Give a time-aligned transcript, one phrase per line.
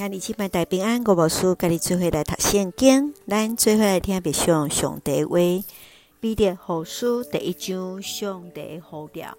[0.00, 5.36] 兄弟姊妹大平安，我无事，甲你做伙来读圣经，咱做伙来听别上上帝话。
[6.20, 9.36] 彼得后书第一章，上帝呼召。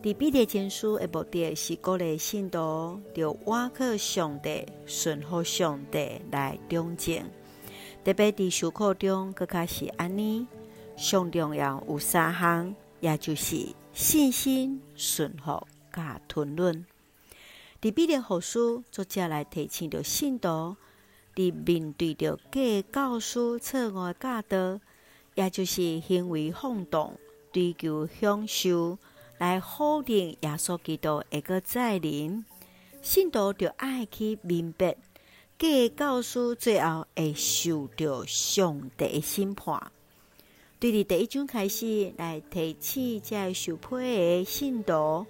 [0.00, 7.28] 伫彼得前书的目的是鼓励信徒，着倚靠上帝，顺服上帝来忠贞。
[8.04, 10.46] 特别伫受苦中，阁较是安尼。
[10.96, 16.86] 上重要有三项，也就是信心、顺服、甲吞忍。
[17.80, 20.76] 伫彼得后书，作者来提醒着信徒，
[21.36, 24.80] 伫面对着假教师错误的教导，
[25.36, 27.14] 也就是行为放荡、
[27.52, 28.98] 追求享受，
[29.38, 32.44] 来否定耶稣基督一个再临。
[33.00, 34.96] 信徒着爱去明白，
[35.56, 39.92] 假教师最后会受着上帝的审判。
[40.80, 45.24] 对伫第一章开始来提醒这受配的信徒。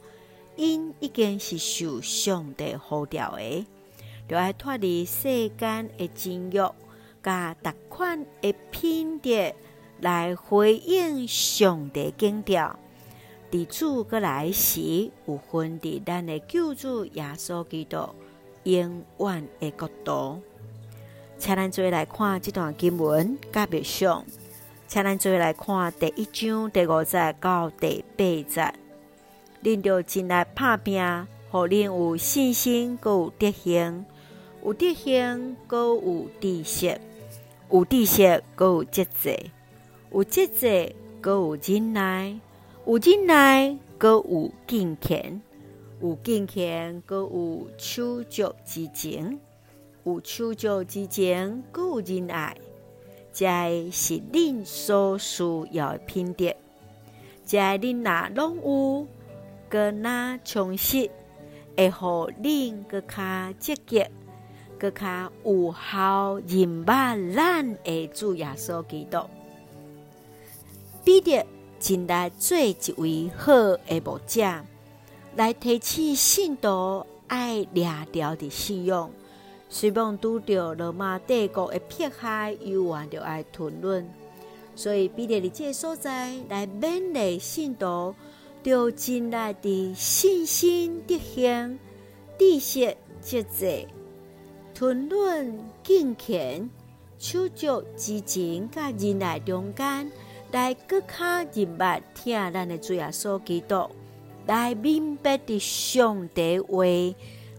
[0.59, 3.65] 因已经是受上帝呼召的，
[4.29, 6.59] 就爱脱离世间的情欲，
[7.23, 9.55] 甲逐款的品德，
[10.01, 12.77] 来回应上帝敬召。
[13.53, 18.09] 伫主阁来时，有分伫咱的救主耶稣基督
[18.65, 20.43] 永远的国度。
[21.39, 24.25] 请咱做来看这段经文，甲别上，
[24.89, 28.88] 请咱做来看第一章第五节到第八节。
[29.63, 31.03] 恁着进来打拼，
[31.51, 34.05] 互恁有信心，阁有德行；
[34.65, 36.99] 有德行，阁有知识；
[37.71, 39.51] 有知识，阁有节制；
[40.13, 42.39] 有节制，阁有忍耐；
[42.87, 45.41] 有忍耐，阁有敬虔；
[46.01, 49.39] 有敬虔，阁有手足之情；
[50.05, 52.57] 有手足之情，阁有仁爱。
[53.33, 53.47] 这
[53.91, 56.55] 是恁所需要的品德。
[57.45, 59.07] 这恁若拢有。
[59.69, 61.11] 阁若充实，
[61.77, 64.07] 会互恁阁较积极，
[64.79, 69.19] 阁较有效认识咱的主耶稣基督。
[71.05, 71.45] 彼得
[71.79, 73.53] 进来做一位好
[73.87, 74.65] 的牧者，
[75.37, 79.11] 来提起信徒爱抓牢的信仰。
[79.69, 84.09] 虽望拄着罗马帝国的迫害，犹原着爱吞论。
[84.75, 88.15] 所以彼得伫这个所在来勉励信徒。
[88.63, 91.79] 着进来的信心、德行、
[92.39, 93.87] 知识、节制、
[94.75, 96.69] 吞忍、敬虔、
[97.19, 100.11] 手足之情、甲仁爱中间，
[100.53, 103.89] 来搁较认识听咱的主耶稣基督，
[104.47, 106.85] 来明白的上帝话，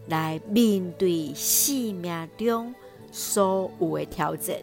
[0.08, 2.74] 来面对生命中
[3.12, 4.58] 所有的挑战。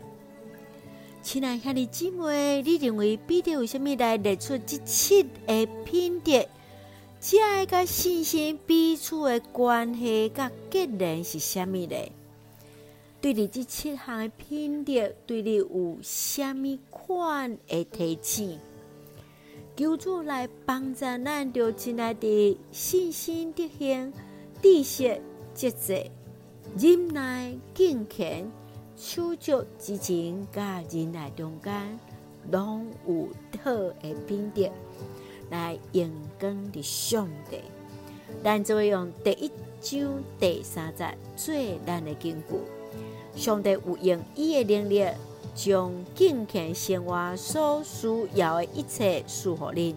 [1.26, 6.46] 亲爱兄弟姊妹，你认为彼得为什么来列出这七个品德？
[7.20, 11.96] 这爱甲信心彼此的关系甲结连是虾米呢？
[13.20, 18.60] 对你这七项的品德，对你有虾米款的提醒？
[19.76, 24.12] 求主来帮助咱，着亲爱的信心、德行、
[24.62, 25.20] 知识、
[25.52, 26.08] 节制、
[26.78, 28.48] 忍耐、敬虔。
[28.96, 31.98] 手足之情，甲人爱中间，
[32.50, 33.28] 拢有
[33.62, 34.70] 好的品德
[35.50, 37.60] 来荣光的上帝。
[38.42, 39.50] 咱就用第一
[39.82, 41.54] 章第三节做
[41.86, 42.54] 咱的根据。
[43.34, 45.04] 上帝有用伊的能力，
[45.54, 49.94] 将敬虔生活所需要的一切赐予恁。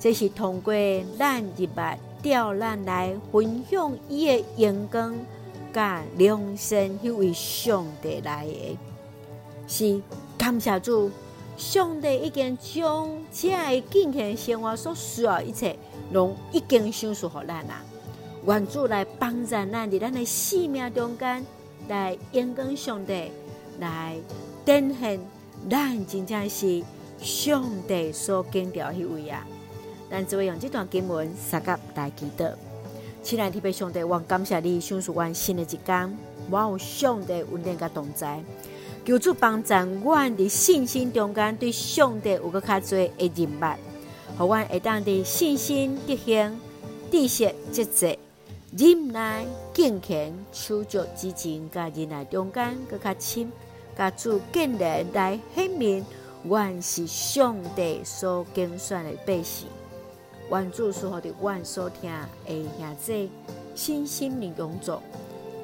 [0.00, 0.74] 这是通过
[1.16, 5.16] 咱入目调咱来分享伊的荣光。
[5.76, 8.78] 甲良心是为上帝来的，
[9.68, 10.00] 是
[10.38, 11.10] 感谢主，
[11.58, 15.76] 上帝已经将这个敬虔生活所需要一切，
[16.12, 17.84] 拢已经赏赐予咱啦。
[18.46, 21.44] 愿主来帮助咱伫咱的生命中间，
[21.88, 23.30] 来荣光上帝，
[23.78, 24.16] 来
[24.64, 25.20] 展现
[25.68, 26.82] 咱真正是
[27.18, 29.46] 上帝所敬重迄位啊！
[30.10, 32.54] 咱就会用这段经文三个来祈祷。
[33.26, 36.16] 亲爱的天父上帝，我感谢你，赏赐我新的一天。
[36.48, 38.40] 我有上帝稳定甲同在，
[39.04, 39.74] 求主帮助
[40.04, 43.78] 我的信心中间对上帝有个较侪的认识，
[44.38, 46.56] 互我会当的信心、德行、
[47.10, 48.16] 知识、节制、
[48.78, 49.44] 忍耐、
[49.74, 53.50] 敬虔、手足之情，甲忍耐中间个较深，
[53.98, 56.06] 甲主建立来显明，
[56.44, 59.66] 我是上帝所拣选的百姓。
[60.50, 62.10] 愿主赐福的阮所听
[62.46, 63.30] 的兄弟
[63.74, 64.98] 身心灵永驻，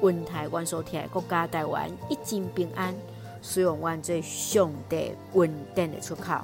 [0.01, 2.93] 愿台阮所听的国家台湾一境平安，
[3.41, 6.35] 使用阮做上帝稳定的出口。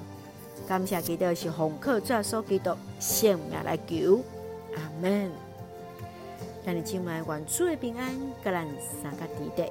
[0.66, 4.20] 感谢基督是奉靠主所基督圣名来求，
[4.76, 5.30] 阿门。
[6.64, 8.14] 咱你今晚愿主的平安，
[8.44, 8.66] 甲咱
[9.02, 9.70] 三个弟弟，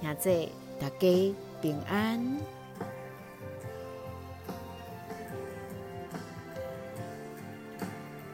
[0.00, 0.48] 现在
[0.78, 2.36] 大家平安。